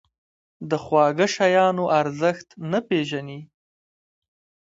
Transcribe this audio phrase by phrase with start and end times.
[0.69, 3.39] د خواږه شیانو ارزښت نه پېژني.